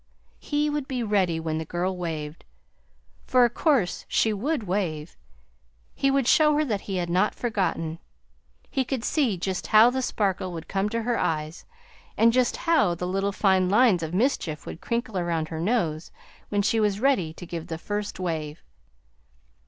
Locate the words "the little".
12.95-13.31